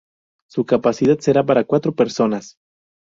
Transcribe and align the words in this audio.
Su 0.49 0.65
capacidad 0.65 1.19
será 1.19 1.45
para 1.45 1.63
cuatro 1.65 1.93
personas. 1.93 2.57